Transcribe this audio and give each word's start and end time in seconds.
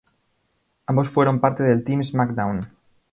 Ambos 0.87 1.09
fueron 1.11 1.39
parte 1.41 1.61
del 1.61 1.83
Team 1.83 2.03
SmackDown! 2.03 2.61